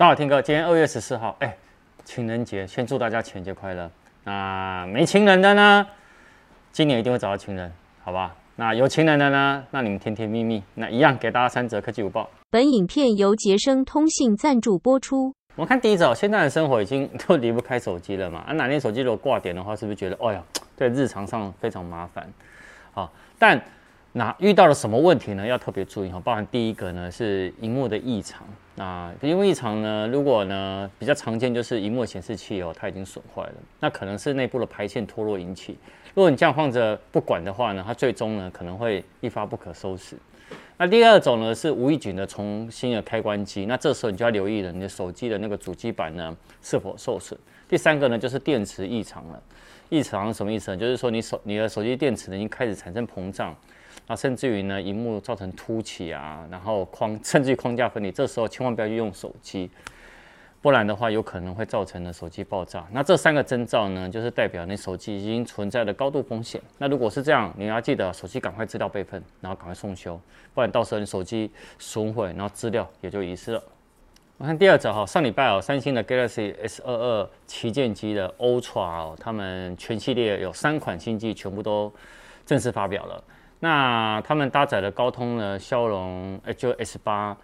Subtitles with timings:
[0.00, 1.54] 大家好，天哥，今天二月十四号，哎，
[2.06, 3.90] 情人节，先祝大家情人节快乐。
[4.24, 5.86] 那没情人的呢，
[6.72, 7.70] 今年一定会找到情人，
[8.02, 8.34] 好吧？
[8.56, 10.62] 那有情人的呢，那你们甜甜蜜蜜。
[10.72, 12.26] 那一样给大家三折科技午报。
[12.48, 15.34] 本影片由杰生通信赞助播出。
[15.56, 18.42] 我们看第一则，现在的生活已经都离不开手机了嘛？
[18.46, 20.42] 啊，哪天手机如果挂点的话，是不是觉得，哎呀，
[20.78, 22.26] 对日常上非常麻烦？
[22.92, 23.62] 好，但。
[24.12, 25.46] 那遇到了什么问题呢？
[25.46, 28.44] 要特别注意哈，包含第一个呢是荧幕的异常。
[28.74, 35.78] 那荧幕异常呢，如果呢比较常见就是荧幕显示器哦，它已经损坏了，那可能是内部的排线脱落引起。
[36.12, 40.16] 如果你这样放着不管的话呢，它最终呢可能会一发不可收拾。
[40.76, 47.38] 那第二种呢是无预警的重新的开关机，那这时候你就要留意了，你的手机的那个主机板呢是否受损。
[47.68, 49.40] 第三个呢就是电池异常了，
[49.88, 50.76] 异常什么意思呢？
[50.76, 53.54] 就是说你手你的手机电池呢已经开始产生膨胀。
[54.06, 59.70] 那甚至于呢，荧幕造成凸起啊，然后框 甚至于框架分离，这时候千万不要去用手机，
[60.60, 62.86] 不然的话有可能会造成呢手机爆炸。
[62.92, 66.60] 那这三个征兆呢，就是代表你手机已经存在了高度风险。
[66.78, 70.20] 那如果是这样，你要记得手机赶快资料备份，然后赶快送修，
[70.52, 73.62] 不然到时候你手机损毁，然后资料也就遗失了。
[74.38, 81.92] 我看第二则哈，上礼拜哦，三星的 Galaxy S 二二旗舰机的 Ultra 哦，他们全系列有三款新机全部都
[82.46, 83.22] 正式发表了。
[83.60, 87.36] 那他们搭载了高通的骁龙 H S 八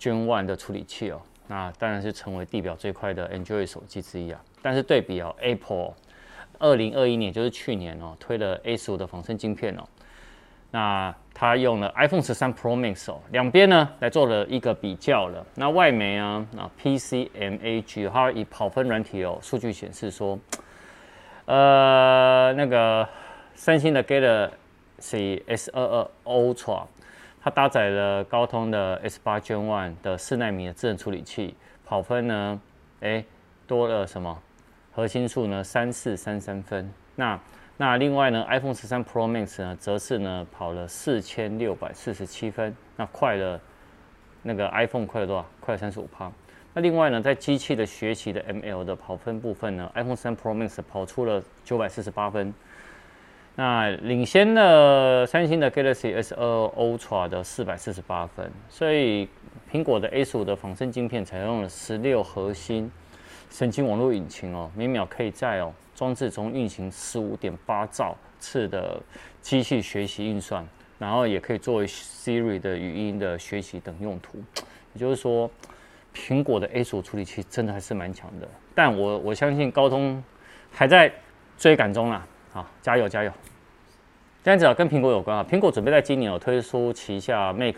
[0.00, 4.40] Gen One 的处理器哦，那当然是成为地表最快的 Android 手机之一啊。
[4.62, 5.92] 但是对比哦，Apple
[6.58, 9.82] 二零二一年就是去年哦，推了 A 十五的仿生晶片哦，
[10.70, 15.44] 那它用了 iPhone 十三 Pro Max 哦，两边呢来做了一个比较了。
[15.56, 20.38] 那外媒啊，啊 PCMag 它以跑分软体哦，数据显示说，
[21.46, 23.08] 呃，那个
[23.54, 24.50] 三星的 Galaxy
[25.00, 26.84] 是 S 二二 Ultra，
[27.40, 32.60] 它搭载了高通的 S 八 Gen One 的四纳米的智能处理器，跑分呢，
[33.00, 33.24] 诶，
[33.66, 34.40] 多了什么？
[34.92, 36.92] 核心数呢，三四三三分。
[37.16, 37.40] 那
[37.76, 43.60] 那另外呢，iPhone 十三 Pro Max 呢，则是呢跑了四千六百四十七分，那快了，
[44.42, 45.46] 那个 iPhone 快了多少？
[45.60, 46.30] 快了三十五趴。
[46.74, 52.52] 那另外呢，在机器的学习的 ML 的跑分部分呢，iPhone 十三 Pro Max 跑出了九百四十八分。
[53.60, 59.28] 那领先了三星的 Galaxy S 二 Ultra 的四百四十八分，所以
[59.70, 62.90] 苹果的 A 十五的仿生晶片采用了十六核心
[63.50, 68.98] 神经网络引擎哦，每秒可以在哦装置中运行十五点八兆次的
[69.42, 70.66] 机器学习运算，
[70.98, 74.38] 然后也可以作为 Siri 的语音的学习等用途。
[74.94, 75.50] 也就是说，
[76.14, 80.24] 苹果的 A 十五处理器真的还是蛮强的，但我我相信高通
[80.72, 81.12] 还在
[81.58, 83.30] 追赶中啦，好，加油加油！
[84.42, 85.46] 这样子啊，跟苹果有关啊。
[85.48, 87.76] 苹果准备在今年有推出旗下 Mac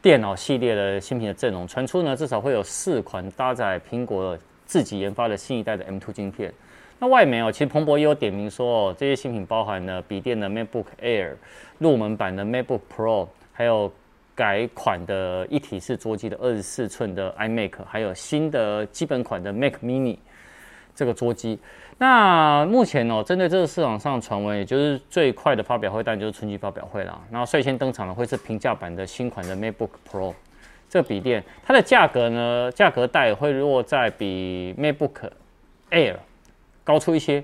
[0.00, 6.52] 电脑系列的新品的阵容，传出呢至少会有四款搭载苹果自己研发的新一代的 M2 晶片。
[6.98, 11.32] 那外媒哦，其实彭博也有点名说哦，这些新品包含了笔电的 MacBook Air、
[11.78, 13.92] 入门版的 MacBook Pro，还有
[14.34, 20.16] 改款的一体式桌机的二十四寸的 iMac，还有新的基本款的 Mac Mini
[20.96, 21.56] 这个桌机。
[21.98, 27.16] 那目前哦，针对这个市场上传闻，也就是最快的发表会，当然就是春季发表会啦。
[27.30, 30.34] 然后率先登场的会是平价版的新款的 MacBook Pro
[30.88, 35.30] 这个笔电，它的价格呢，价格带会落在比 MacBook
[35.90, 36.16] Air
[36.84, 37.42] 高出一些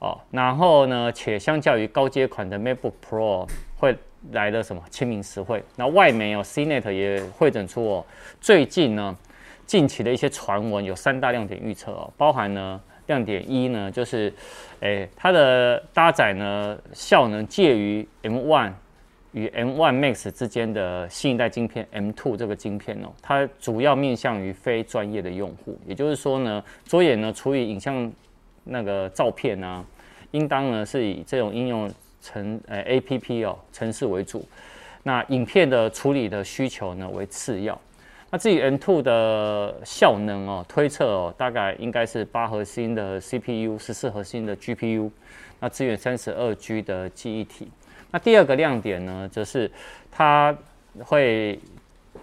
[0.00, 0.20] 哦。
[0.30, 3.96] 然后呢，且相较于高阶款的 MacBook Pro 会
[4.32, 5.64] 来的什么亲民实惠。
[5.76, 8.06] 那外媒哦，CNET 也会整出哦，
[8.40, 9.16] 最近呢，
[9.68, 12.80] 近期的一些传闻有三大亮点预测哦，包含呢。
[13.06, 14.30] 亮点一呢，就是，
[14.80, 18.70] 诶，它的搭载呢效能介于 M1
[19.32, 28.12] 与 M1 Max 之间的新一代晶片 M2 这个晶片哦，它主要面向于非专业的用户，也就是说呢，着眼呢处理影像
[28.64, 29.82] 那个照片啊，
[30.32, 31.90] 应当呢是以这种应用
[32.20, 34.46] 程呃 APP 哦程式为主，
[35.02, 37.80] 那影片的处理的需求呢为次要。
[38.30, 45.10] 那至于 M2 的效能哦，推测哦，大概应该是八核心的 CPU，十四核心的 GPU，
[45.60, 47.70] 那支援三十二 G 的记忆体。
[48.10, 49.70] 那第二个亮点呢，则是
[50.10, 50.54] 它
[51.04, 51.58] 会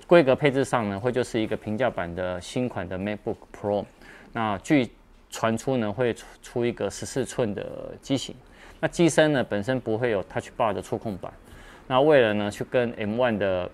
[0.05, 3.83] 规格配置上呢，会就是一个平价版的新款的 MacBook Pro。
[4.31, 4.89] 那据
[5.31, 7.65] 传出呢，会出出一个十四寸的
[8.01, 8.35] 机型。
[8.79, 11.33] 那机身呢，本身不会有 Touch Bar 的触控板。
[11.87, 13.69] 那为了呢，去跟 M1 的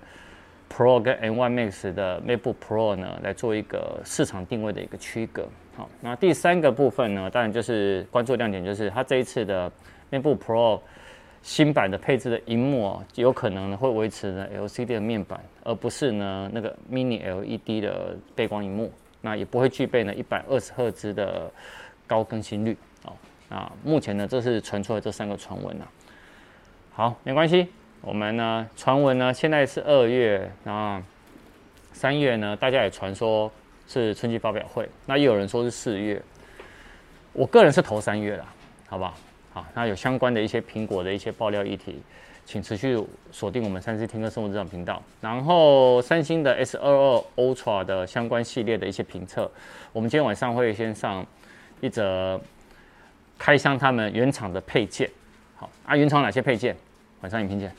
[0.72, 5.46] Pro 跟 M1 Max 的 MacBook Pro 呢，来做一个市场定位的一个区隔。
[5.76, 9.72] 好，那第三个部分呢，当然就是关注亮点，就是它这一次的
[10.12, 10.80] MacBook Pro
[11.42, 18.92] 新版的配置的荧幕哦，有可能呢会维持呢 LCD 的面板，而不是呢那个 Mini LED 的背光荧幕。
[19.24, 21.52] 那也不会具备呢一百二十赫兹的
[22.08, 22.76] 高更新率
[23.06, 23.14] 哦。
[23.50, 25.88] 那目前呢，这是传出来这三个传闻啊。
[26.92, 27.68] 好，没关系，
[28.01, 31.01] 我们呢传闻呢现在是二月，那
[31.94, 33.51] 三月呢大家也传说
[33.88, 36.21] 是春季发表会，那也有人说是四月，
[37.33, 38.45] 我个人是投三月啦，
[38.88, 39.13] 好不好？
[39.53, 42.01] 好，那有相关的一些苹果的一些爆料议题。
[42.44, 43.00] 请持续
[43.31, 49.50] 锁定我们三 C 听歌生活这档频道，然后三星的 S 二二 Ultra 的相关系列的一些评测，
[49.94, 51.25] 我们今天晚上会先上
[51.81, 52.42] 一则
[53.38, 55.09] 开箱他们原厂的配件，
[55.56, 56.75] 好啊，原厂哪些配件？
[57.21, 57.71] 晚上影片见。